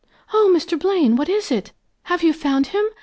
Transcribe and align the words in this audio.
"Oh, 0.33 0.51
Mr. 0.51 0.79
Blaine, 0.79 1.15
what 1.15 1.29
is 1.29 1.51
it! 1.51 1.73
Have 2.05 2.23
you 2.23 2.33
found 2.33 2.65
him? 2.73 2.87